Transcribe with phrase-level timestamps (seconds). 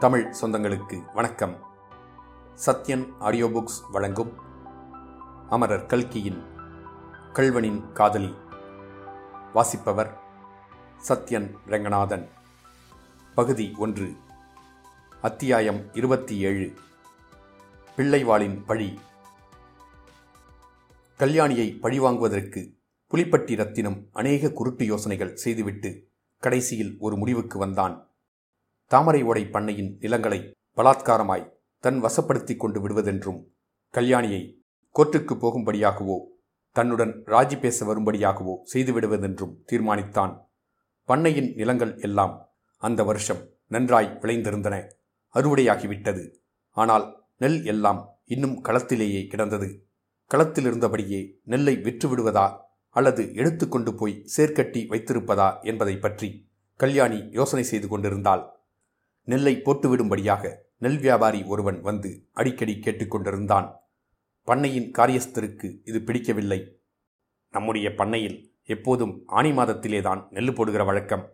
[0.00, 1.56] தமிழ் சொந்தங்களுக்கு வணக்கம்.
[2.66, 4.32] Sathyan audio books வழங்கும்
[5.50, 6.42] அமரர் கல்கியின்
[7.32, 8.34] கல்வனின் காதலி.
[9.52, 10.18] வாசிப்பவர்
[11.08, 12.28] சத்யன் ரங்கநாதன்.
[13.34, 14.16] பகுதி ஒன்று.
[15.20, 16.74] அத்தியாயம் இருபத்தி ஏழு.
[17.96, 18.98] பிள்ளைவாளின் பழி.
[21.18, 22.78] கல்யாணியை பழிவாங்குவதற்கு
[23.10, 26.08] புலிப்பட்டி ரத்தினம் அநேக குருட்டு யோசனைகள் செய்துவிட்டு
[26.38, 28.09] கடைசியில் ஒரு முடிவுக்கு வந்தான்.
[28.90, 30.38] தாமரை ஓடை பண்ணையின் நிலங்களை
[30.78, 31.44] பலாத்காரமாய்
[31.84, 33.38] தன் வசப்படுத்தி கொண்டு விடுவதென்றும்
[33.94, 34.40] கல்யாணியை
[34.94, 36.16] கோர்ட்டுக்கு போகும்படியாகவோ
[36.76, 40.32] தன்னுடன் ராஜி பேச வரும்படியாகவோ செய்துவிடுவதென்றும் தீர்மானித்தான்.
[41.08, 42.34] பண்ணையின் நிலங்கள் எல்லாம்
[42.82, 44.76] அந்த வருஷம் நன்றாய் விளைந்திருந்தன.
[45.34, 46.24] அறுவடையாகிவிட்டது.
[46.76, 49.68] ஆனால் நெல் எல்லாம் இன்னும் களத்திலேயே கிடந்தது.
[50.30, 52.46] களத்தில் இருந்தபடியே நெல்லை விற்றுவிடுவதா
[52.96, 56.28] அல்லது எடுத்துக்கொண்டு போய் சேர்க்கட்டி வைத்திருப்பதா என்பதை பற்றி
[56.80, 58.42] கல்யாணி யோசனை செய்து கொண்டிருந்தாள்.
[59.22, 63.72] நெல்லை போட்டுவிடும்படியாக நெல் வியாபாரி ஒருவன் வந்து அடிக்கடி கேட்டுக்கொண்டிருந்தான்.
[64.46, 66.80] பண்ணையின் காரியஸ்தருக்கு இது பிடிக்கவில்லை.
[67.50, 71.24] நம்முடைய பண்ணையில் எப்போதும் ஆணி மாதத்திலேதான் நெல் போடுகிற வழக்கம்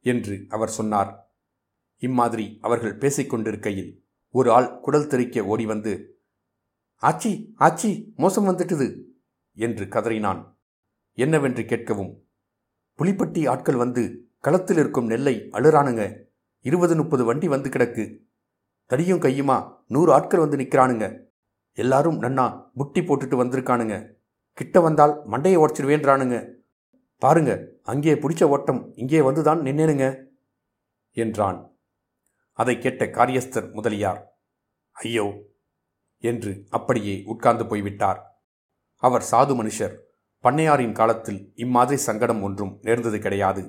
[0.00, 1.32] என்று அவர் சொன்னார்.
[1.98, 6.18] இம்மாதிரி அவர்கள் பேசிக்கொண்டிருக்கையில் ஒரு ஆள் குடல் தெறிக்க ஓடி வந்து
[7.02, 9.02] ஆச்சி ஆச்சி மோசம் வந்துட்டுது
[9.54, 10.56] என்று கதறினான்.
[11.18, 12.12] என்னவென்று கேட்கவும்
[12.98, 16.22] புலிப்பட்டி ஆட்கள் வந்து களத்தில் இருக்கும் நெல்லை அழுறானுங்க.
[16.64, 18.04] இருபது முப்பது வண்டி வந்து கிடக்கு.
[18.90, 19.56] தடியும் கையுமா?
[19.86, 21.06] நூறு ஆட்கள் வந்து நிற்கிறானுங்க
[21.72, 23.96] எல்லாரும் நன்னா முட்டி போட்டுட்டு வந்திருக்கானுங்க.
[24.52, 26.36] கிட்ட வந்தால் மண்டையை உடச்சிடுவேன்றானுங்க
[27.18, 30.06] பாருங்க அங்கே பிடிச்ச ஓட்டம் இங்கே வந்துதான் நின்னேனுங்க
[31.16, 31.58] என்றான்.
[32.52, 34.20] அதை கேட்ட காரியஸ்தர் முதலியார்
[34.92, 35.26] ஐயோ
[36.18, 38.20] என்று அப்படியே உட்கார்ந்து போய்விட்டார்.
[39.02, 39.94] அவர் சாது மனுஷர்
[40.44, 43.62] பண்ணையாரின் காலத்தில் இம்மாதிரி சங்கடம் ஒன்றும் நேர்ந்தது கிடையாது.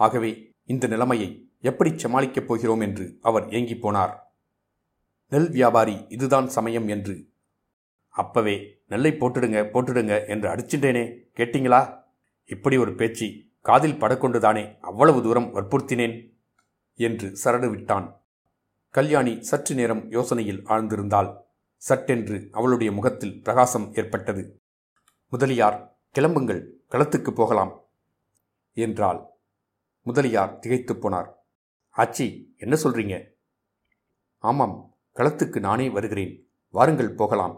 [0.00, 0.30] ஆகவே
[0.64, 1.28] இந்த நிலைமையை
[1.66, 4.14] எப்படி சமாளிக்கப் போகிறோம் என்று அவர் ஏங்கிப் போனார்.
[5.28, 7.14] நெல் வியாபாரி இதுதான் சமயம் என்று.
[8.08, 8.56] அப்பவே
[8.86, 11.04] நெல்லை போட்டுடுங்க போட்டுடுங்க என்று அடிச்சிட்டேனே
[11.36, 11.80] கேட்டீங்களா?
[12.46, 13.28] இப்படி ஒரு பேச்சு
[13.60, 16.16] காதில் படக்கொண்டுதானே அவ்வளவு தூரம் வற்புறுத்தினேன்
[16.98, 18.06] என்று சரடு விட்டான்.
[18.90, 21.30] கல்யாணி சற்று நேரம் யோசனையில் ஆழ்ந்திருந்தாள்.
[21.76, 24.42] சட்டென்று அவளுடைய முகத்தில் பிரகாசம் ஏற்பட்டது.
[25.30, 25.78] முதலியார்
[26.18, 27.72] கிளம்புங்கள் களத்துக்கு போகலாம்
[28.74, 29.20] என்றாள்.
[30.02, 31.30] முதலியார் திகைத்துப் போனார்.
[31.96, 33.14] ஆச்சி என்ன சொல்றீங்க?
[34.44, 34.76] ஆமாம்
[35.16, 36.32] களத்துக்கு நானே வருகிறேன்.
[36.74, 37.54] வாருங்கள் போகலாம்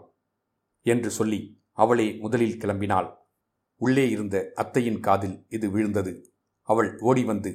[0.85, 1.39] என்று சொல்லி
[1.73, 3.09] அவளே முதலில் கிளம்பினாள்.
[3.81, 6.13] உள்ளே இருந்த அத்தையின் காதில் இது விழுந்தது.
[6.69, 7.51] அவள் ஓடி வந்து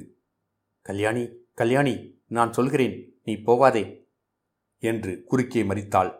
[0.81, 1.23] கல்யாணி
[1.53, 1.95] கல்யாணி
[2.27, 3.83] நான் சொல்கிறேன் நீ போவாதே
[4.83, 6.11] என்று குறுக்கே மறித்தாள்.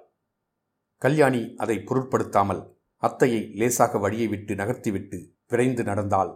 [1.02, 2.62] கல்யாணி அதை பொருட்படுத்தாமல்
[3.03, 6.32] அத்தையை லேசாக வழியை விட்டு நகர்த்திவிட்டு விரைந்து நடந்தாள்.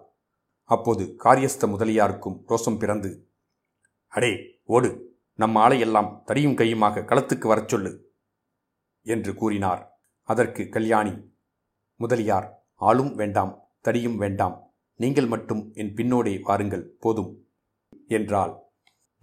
[0.69, 3.11] அப்போது காரியஸ்த முதலியாருக்கும் ரோசம் பிறந்து
[4.13, 4.31] அடே
[4.75, 4.89] ஓடு.
[5.39, 7.91] நம் ஆளையெல்லாம் தடியும் கையுமாக களத்துக்கு வரச் சொல்லு
[9.05, 9.81] என்று கூறினார்.
[10.29, 11.13] அதற்கு கல்யாணி
[11.99, 12.47] முதலியார்
[12.87, 13.53] ஆளும் வேண்டாம்
[13.85, 14.55] தடியும் வேண்டாம்.
[14.99, 17.31] நீங்கள் மட்டும் என் பின்னோடே வாருங்கள் போதும்
[18.07, 18.53] என்றாள்.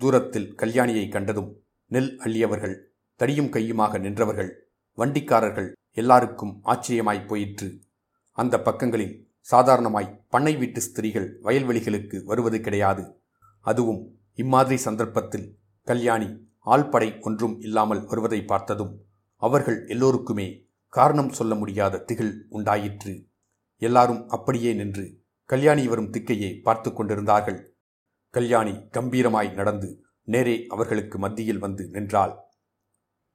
[0.00, 1.50] தூரத்தில் கல்யாணியை கண்டதும்
[1.90, 2.76] நெல் அள்ளியவர்கள்
[3.20, 4.50] தடியும் கையுமாக நின்றவர்கள்
[4.98, 7.68] வண்டிக்காரர்கள் எல்லாருக்கும் ஆச்சரியமாய் போயிற்று.
[8.38, 9.14] அந்த பக்கங்களில்
[9.46, 13.04] சாதாரணமாய் பண்ணை வீட்டு ஸ்திரீகள் வயல்வெளிகளுக்கு வருவது கிடையாது.
[13.64, 14.02] அதுவும்
[14.36, 19.04] இம்மாதிரி சந்தர்ப்பத்தில் கல்யாணி ஆள்படை ஒன்றும் இல்லாமல் வருவதை பார்த்ததும்
[19.36, 23.26] அவர்கள் எல்லோருக்குமே காரணம் சொல்ல முடியாத திகில் உண்டாயிற்று.
[23.82, 27.76] எல்லாரும் அப்படியே நின்று கல்யாணி வரும் திக்கையே பார்த்து கொண்டிருந்தார்கள்.
[28.30, 32.34] கல்யாணி கம்பீரமாய் நடந்து நேரே அவர்களுக்கு மத்தியில் வந்து நின்றாள்.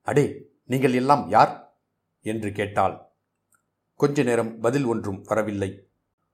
[0.02, 0.26] அடே
[0.66, 1.54] நீங்கள் எல்லாம் யார்?
[2.26, 2.96] என்று கேட்டாள்.
[3.96, 5.88] கொஞ்ச நேரம் பதில் ஒன்றும் வரவில்லை.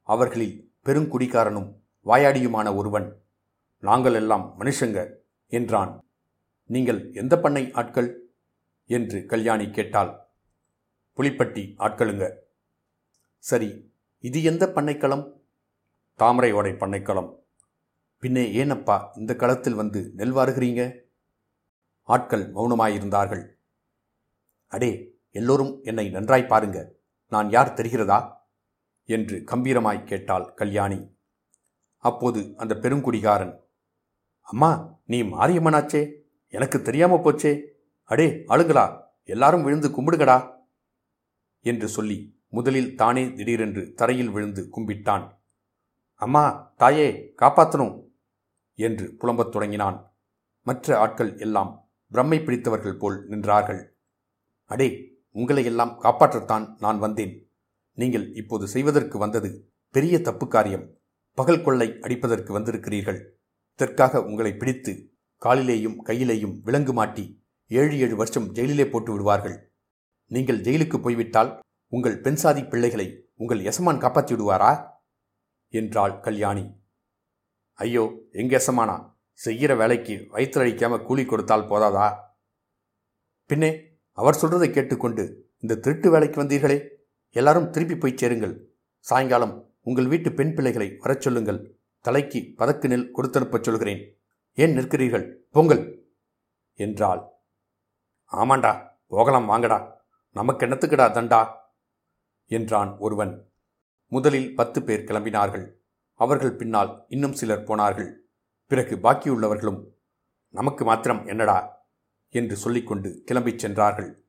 [0.03, 1.69] அவர்களில் பெருங்குடிகாரனும்
[2.05, 3.07] வாயாடியுமான ஒருவன்
[3.77, 5.13] நாங்கள் எல்லாம் மனுஷங்க
[5.47, 6.03] என்றான்.
[6.65, 8.21] நீங்கள் எந்த பண்ணை ஆட்கள்?
[8.85, 10.27] என்று கல்யாணி கேட்டாள்.
[11.17, 12.35] புலிப்பட்டி ஆட்களுங்க.
[13.37, 15.31] சரி இது எந்த பண்ணைக்களம்?
[16.15, 17.35] தாமரை ஓடை பண்ணைக்களம்.
[18.19, 20.99] பின்னே ஏனப்பா இந்த களத்தில் வந்து நெல் வாருகிறீங்க?
[22.03, 23.53] ஆட்கள் மௌனமாயிருந்தார்கள்.
[24.67, 26.93] அடே எல்லோரும் என்னை நன்றாய் பாருங்க.
[27.29, 28.35] நான் யார் தெரிகிறதா?
[29.03, 31.15] என்று கம்பீரமாய் கேட்டாள் கல்யாணி.
[31.97, 33.65] அப்போது அந்த பெருங்குடிகாரன்
[34.49, 36.01] அம்மா நீ மாரியம்மனாச்சே.
[36.47, 37.61] எனக்கு தெரியாம போச்சே.
[38.03, 40.55] அடே ஆளுங்களா எல்லாரும் விழுந்து கும்பிடுங்கடா
[41.59, 45.25] என்று சொல்லி முதலில் தானே திடீரென்று தரையில் விழுந்து கும்பிட்டான்.
[46.15, 48.03] அம்மா தாயே காப்பாத்தணும்
[48.75, 50.13] என்று புலம்பத் தொடங்கினான்.
[50.61, 53.81] மற்ற ஆட்கள் எல்லாம் பிரம்மை பிடித்தவர்கள் போல் நின்றார்கள்.
[54.65, 57.51] அடே உங்களை எல்லாம் காப்பாற்றத்தான் நான் வந்தேன்.
[57.93, 60.85] நீங்கள் இப்போது செய்வதற்கு வந்தது பெரிய தப்பு காரியம்.
[61.33, 63.36] பகல் கொள்ளை அடிப்பதற்கு வந்திருக்கிறீர்கள்.
[63.79, 69.71] இதற்காக உங்களை பிடித்து காலிலேயும் கையிலேயும் விலங்கு மாட்டி ஏழு ஏழு வருஷம் ஜெயிலிலே போட்டு விடுவார்கள்.
[70.25, 74.71] நீங்கள் ஜெயிலுக்கு போய்விட்டால் உங்கள் பெண்சாதி பிள்ளைகளை உங்கள் எசமான் காப்பாற்றி விடுவாரா
[75.69, 76.65] என்றாள் கல்யாணி.
[77.73, 79.15] ஐயோ எங்க எசமானா?
[79.33, 82.07] செய்கிற வேலைக்கு வயிற்றுழிக்காம கூலி கொடுத்தால் போதாதா?
[83.45, 83.71] பின்னே
[84.11, 86.77] அவர் சொல்றதை கேட்டுக்கொண்டு இந்த திருட்டு வேலைக்கு வந்தீர்களே.
[87.29, 88.55] எல்லாரும் திருப்பி போய் சேருங்கள்.
[88.99, 91.76] சாயங்காலம் உங்கள் வீட்டு பெண் பிள்ளைகளை வரச் சொல்லுங்கள்.
[92.01, 94.21] தலைக்கு பதக்கு நெல் கொடுத்தனுப்பச் சொல்கிறேன்.
[94.53, 95.33] ஏன் நிற்கிறீர்கள்?
[95.51, 96.11] பொங்கல்
[96.73, 97.27] என்றாள்.
[98.31, 100.05] ஆமாண்டா போகலாம் வாங்கடா.
[100.31, 101.53] நமக்கு என்னத்துக்குடா தண்டா?
[102.45, 103.51] என்றான் ஒருவன்.
[104.07, 105.71] முதலில் பத்து பேர் கிளம்பினார்கள்.
[106.13, 108.25] அவர்கள் பின்னால் இன்னும் சிலர் போனார்கள்.
[108.67, 109.85] பிறகு பாக்கியுள்ளவர்களும்
[110.49, 111.85] நமக்கு மாத்திரம் என்னடா?
[112.29, 114.25] என்று சொல்லிக்கொண்டு கிளம்பிச் சென்றார்கள்.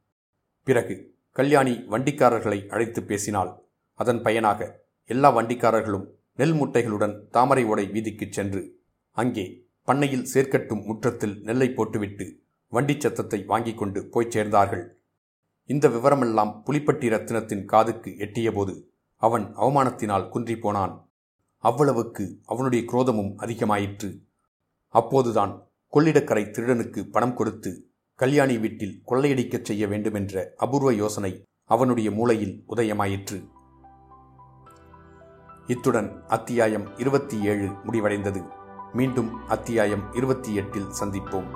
[0.63, 3.63] பிறகு கல்யாணி வண்டிக்காரர்களை அழைத்து பேசினாள்.
[3.95, 8.81] அதன் பயனாக எல்லா வண்டிக்காரர்களும் நெல் முட்டைகளுடன் தாமரை ஓடை வீதிக்குச் சென்று
[9.11, 12.41] அங்கே பண்ணையில் சேர்க்கட்டும் முற்றத்தில் நெல்லை போட்டுவிட்டு
[12.73, 14.85] வண்டிச் சத்தத்தை வாங்கிக் கொண்டு போய்ச் சேர்ந்தார்கள்.
[15.65, 18.83] இந்த விவரமெல்லாம் புலிப்பட்டி ரத்தினத்தின் காதுக்கு எட்டியபோது
[19.17, 21.11] அவன் அவமானத்தினால் குன்றி போனான்.
[21.59, 24.23] அவ்வளவுக்கு அவனுடைய குரோதமும் அதிகமாயிற்று.
[24.89, 33.49] அப்போதுதான் கொள்ளிடக்கரை திருடனுக்கு பணம் கொடுத்து கல்யாணி வீட்டில் கொள்ளையடிக்கச் செய்ய வேண்டுமென்ற அபூர்வ யோசனை அவனுடைய மூளையில் உதயமாயிற்று.
[35.69, 38.45] இத்துடன் அத்தியாயம் இருபத்தி ஏழு முடிவடைந்தது.
[38.93, 41.47] மீண்டும் அத்தியாயம் இருபத்தி எட்டில் சந்திப்போம்.